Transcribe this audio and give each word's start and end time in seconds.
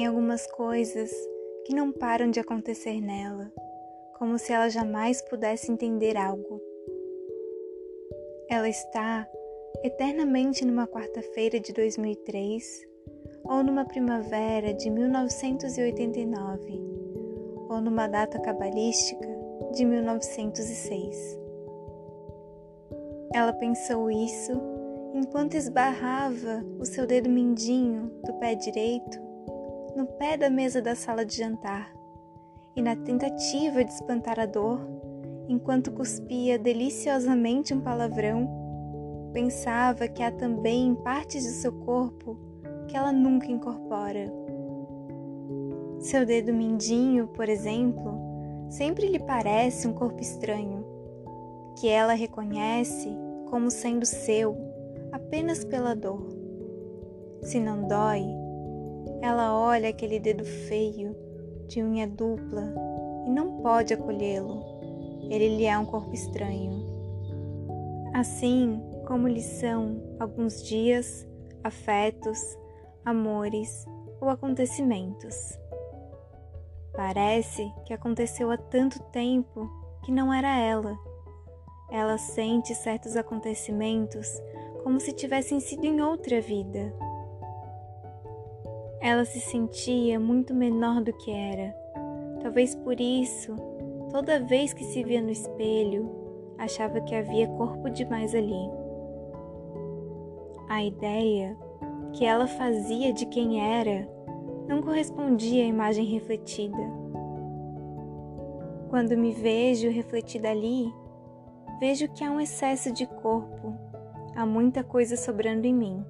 Tem 0.00 0.06
algumas 0.06 0.46
coisas 0.46 1.12
que 1.66 1.74
não 1.74 1.92
param 1.92 2.30
de 2.30 2.40
acontecer 2.40 3.02
nela, 3.02 3.52
como 4.18 4.38
se 4.38 4.50
ela 4.50 4.70
jamais 4.70 5.20
pudesse 5.20 5.70
entender 5.70 6.16
algo. 6.16 6.58
Ela 8.48 8.66
está 8.70 9.28
eternamente 9.84 10.64
numa 10.64 10.86
quarta-feira 10.86 11.60
de 11.60 11.74
2003 11.74 12.88
ou 13.44 13.62
numa 13.62 13.84
primavera 13.84 14.72
de 14.72 14.88
1989 14.88 16.80
ou 17.68 17.78
numa 17.82 18.06
data 18.06 18.40
cabalística 18.40 19.28
de 19.74 19.84
1906. 19.84 21.38
Ela 23.34 23.52
pensou 23.52 24.10
isso 24.10 24.52
enquanto 25.12 25.56
esbarrava 25.56 26.64
o 26.78 26.86
seu 26.86 27.06
dedo 27.06 27.28
mindinho 27.28 28.10
do 28.24 28.32
pé 28.38 28.54
direito 28.54 29.28
no 29.96 30.06
pé 30.06 30.36
da 30.36 30.48
mesa 30.48 30.80
da 30.80 30.94
sala 30.94 31.24
de 31.24 31.36
jantar 31.36 31.92
e 32.76 32.82
na 32.82 32.94
tentativa 32.94 33.84
de 33.84 33.92
espantar 33.92 34.38
a 34.38 34.46
dor, 34.46 34.80
enquanto 35.48 35.90
cuspia 35.90 36.58
deliciosamente 36.58 37.74
um 37.74 37.80
palavrão, 37.80 38.48
pensava 39.32 40.06
que 40.08 40.22
há 40.22 40.30
também 40.30 40.94
partes 40.94 41.44
do 41.44 41.52
seu 41.52 41.72
corpo 41.72 42.38
que 42.88 42.96
ela 42.96 43.12
nunca 43.12 43.50
incorpora. 43.50 44.32
Seu 45.98 46.24
dedo 46.24 46.52
mindinho, 46.52 47.28
por 47.28 47.48
exemplo, 47.48 48.18
sempre 48.68 49.06
lhe 49.06 49.18
parece 49.18 49.86
um 49.86 49.92
corpo 49.92 50.20
estranho, 50.20 50.84
que 51.78 51.88
ela 51.88 52.14
reconhece 52.14 53.08
como 53.48 53.70
sendo 53.70 54.06
seu 54.06 54.56
apenas 55.12 55.64
pela 55.64 55.94
dor. 55.94 56.26
Se 57.42 57.58
não 57.58 57.86
dói, 57.86 58.24
ela 59.22 59.54
olha 59.54 59.88
aquele 59.88 60.18
dedo 60.18 60.44
feio, 60.44 61.14
de 61.68 61.82
unha 61.82 62.06
dupla, 62.06 62.74
e 63.26 63.30
não 63.30 63.60
pode 63.62 63.92
acolhê-lo. 63.92 64.64
Ele 65.30 65.56
lhe 65.56 65.66
é 65.66 65.78
um 65.78 65.84
corpo 65.84 66.12
estranho. 66.14 66.84
Assim 68.12 68.82
como 69.06 69.28
lhe 69.28 69.42
são 69.42 70.16
alguns 70.18 70.62
dias, 70.62 71.26
afetos, 71.62 72.38
amores 73.04 73.86
ou 74.20 74.28
acontecimentos. 74.28 75.58
Parece 76.94 77.72
que 77.86 77.94
aconteceu 77.94 78.50
há 78.50 78.56
tanto 78.56 79.00
tempo 79.10 79.70
que 80.04 80.10
não 80.10 80.32
era 80.32 80.58
ela. 80.58 80.98
Ela 81.90 82.18
sente 82.18 82.74
certos 82.74 83.16
acontecimentos 83.16 84.28
como 84.82 84.98
se 85.00 85.12
tivessem 85.12 85.60
sido 85.60 85.84
em 85.84 86.00
outra 86.00 86.40
vida. 86.40 86.92
Ela 89.00 89.24
se 89.24 89.40
sentia 89.40 90.20
muito 90.20 90.54
menor 90.54 91.02
do 91.02 91.12
que 91.12 91.30
era. 91.30 91.74
Talvez 92.42 92.74
por 92.74 93.00
isso, 93.00 93.56
toda 94.10 94.40
vez 94.40 94.74
que 94.74 94.84
se 94.84 95.02
via 95.02 95.22
no 95.22 95.30
espelho, 95.30 96.10
achava 96.58 97.00
que 97.00 97.14
havia 97.14 97.48
corpo 97.48 97.88
demais 97.88 98.34
ali. 98.34 98.70
A 100.68 100.84
ideia 100.84 101.56
que 102.12 102.26
ela 102.26 102.46
fazia 102.46 103.12
de 103.12 103.24
quem 103.26 103.60
era 103.60 104.06
não 104.68 104.82
correspondia 104.82 105.64
à 105.64 105.66
imagem 105.66 106.04
refletida. 106.04 107.00
Quando 108.90 109.16
me 109.16 109.32
vejo 109.32 109.88
refletida 109.88 110.50
ali, 110.50 110.92
vejo 111.78 112.08
que 112.08 112.22
há 112.22 112.30
um 112.30 112.40
excesso 112.40 112.92
de 112.92 113.06
corpo, 113.06 113.74
há 114.36 114.44
muita 114.44 114.84
coisa 114.84 115.16
sobrando 115.16 115.66
em 115.66 115.74
mim. 115.74 116.04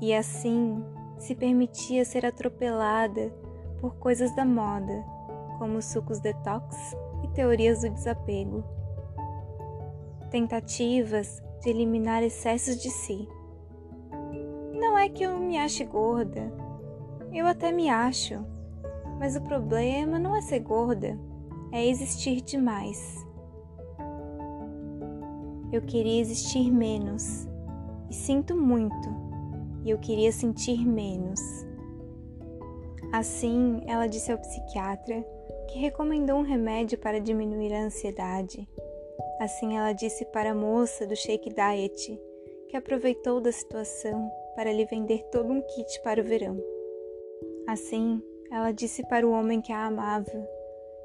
E 0.00 0.12
assim 0.12 0.84
se 1.18 1.34
permitia 1.34 2.04
ser 2.04 2.26
atropelada 2.26 3.32
por 3.80 3.96
coisas 3.96 4.34
da 4.34 4.44
moda, 4.44 5.04
como 5.58 5.82
sucos 5.82 6.20
detox 6.20 6.96
e 7.22 7.28
teorias 7.28 7.82
do 7.82 7.90
desapego. 7.90 8.64
Tentativas 10.30 11.42
de 11.60 11.70
eliminar 11.70 12.22
excessos 12.22 12.80
de 12.80 12.90
si. 12.90 13.28
Não 14.72 14.98
é 14.98 15.08
que 15.08 15.22
eu 15.24 15.38
me 15.38 15.58
ache 15.58 15.84
gorda, 15.84 16.52
eu 17.32 17.46
até 17.46 17.72
me 17.72 17.88
acho, 17.88 18.44
mas 19.18 19.36
o 19.36 19.40
problema 19.40 20.18
não 20.18 20.36
é 20.36 20.42
ser 20.42 20.60
gorda, 20.60 21.18
é 21.72 21.86
existir 21.86 22.40
demais. 22.40 23.26
Eu 25.72 25.80
queria 25.82 26.20
existir 26.20 26.70
menos 26.70 27.48
e 28.10 28.14
sinto 28.14 28.54
muito 28.54 29.31
e 29.84 29.90
eu 29.90 29.98
queria 29.98 30.32
sentir 30.32 30.86
menos. 30.86 31.40
Assim, 33.12 33.82
ela 33.86 34.06
disse 34.06 34.32
ao 34.32 34.38
psiquiatra 34.38 35.24
que 35.68 35.78
recomendou 35.78 36.36
um 36.36 36.42
remédio 36.42 36.98
para 36.98 37.20
diminuir 37.20 37.72
a 37.74 37.84
ansiedade. 37.84 38.68
Assim, 39.40 39.76
ela 39.76 39.92
disse 39.92 40.24
para 40.26 40.52
a 40.52 40.54
moça 40.54 41.06
do 41.06 41.16
Shake 41.16 41.50
Diet 41.50 42.18
que 42.68 42.76
aproveitou 42.76 43.40
da 43.40 43.52
situação 43.52 44.30
para 44.54 44.72
lhe 44.72 44.84
vender 44.84 45.22
todo 45.30 45.52
um 45.52 45.60
kit 45.60 46.00
para 46.02 46.20
o 46.20 46.24
verão. 46.24 46.58
Assim, 47.66 48.22
ela 48.50 48.72
disse 48.72 49.06
para 49.06 49.26
o 49.26 49.32
homem 49.32 49.60
que 49.60 49.72
a 49.72 49.86
amava 49.86 50.48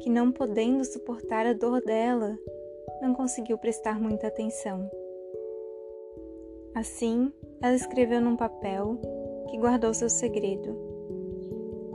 que, 0.00 0.10
não 0.10 0.32
podendo 0.32 0.84
suportar 0.84 1.46
a 1.46 1.52
dor 1.52 1.80
dela, 1.82 2.36
não 3.00 3.14
conseguiu 3.14 3.56
prestar 3.58 4.00
muita 4.00 4.26
atenção. 4.26 4.90
Assim, 6.82 7.32
ela 7.60 7.76
escreveu 7.76 8.20
num 8.20 8.34
papel 8.34 8.98
que 9.48 9.56
guardou 9.56 9.94
seu 9.94 10.10
segredo. 10.10 10.76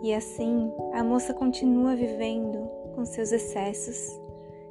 E 0.02 0.14
assim, 0.14 0.72
a 0.94 1.04
moça 1.04 1.34
continua 1.34 1.94
vivendo 1.94 2.58
com 2.96 3.04
seus 3.04 3.34
excessos, 3.34 4.18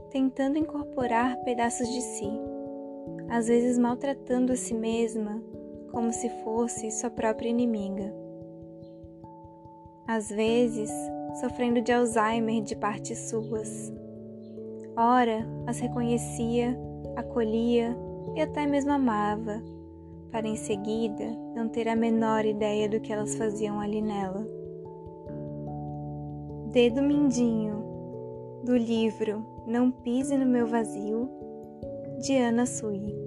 tentando 0.08 0.56
incorporar 0.56 1.36
pedaços 1.44 1.86
de 1.86 2.00
si, 2.00 2.30
às 3.28 3.48
vezes 3.48 3.78
maltratando 3.78 4.54
a 4.54 4.56
si 4.56 4.72
mesma 4.72 5.38
como 5.92 6.10
se 6.14 6.30
fosse 6.42 6.90
sua 6.92 7.10
própria 7.10 7.50
inimiga. 7.50 8.10
Às 10.08 10.30
vezes, 10.30 10.90
sofrendo 11.42 11.82
de 11.82 11.92
Alzheimer 11.92 12.62
de 12.62 12.74
partes 12.74 13.18
suas. 13.28 13.92
Ora, 14.96 15.46
as 15.66 15.78
reconhecia, 15.78 16.74
acolhia 17.16 17.94
e 18.34 18.40
até 18.40 18.66
mesmo 18.66 18.92
amava 18.92 19.75
para 20.36 20.48
em 20.48 20.56
seguida 20.56 21.24
não 21.54 21.66
ter 21.66 21.88
a 21.88 21.96
menor 21.96 22.44
ideia 22.44 22.86
do 22.86 23.00
que 23.00 23.10
elas 23.10 23.36
faziam 23.36 23.80
ali 23.80 24.02
nela. 24.02 24.46
Dedo 26.70 27.00
Mindinho, 27.00 27.82
do 28.62 28.76
livro 28.76 29.42
Não 29.66 29.90
Pise 29.90 30.36
no 30.36 30.44
Meu 30.44 30.66
Vazio, 30.66 31.26
de 32.20 32.36
Ana 32.36 32.66
Sui. 32.66 33.25